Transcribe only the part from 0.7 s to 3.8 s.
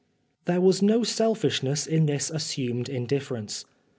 no selfishness in this assumed indifference.